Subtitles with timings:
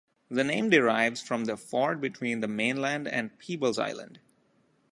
[0.31, 4.19] The name derives from the ford between the mainland and Peebles Island.